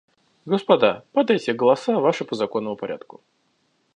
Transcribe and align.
Господа, 0.53 0.89
подайте 1.13 1.53
голоса 1.53 1.99
ваши 1.99 2.25
по 2.25 2.33
законному 2.35 2.75
порядку. 2.75 3.21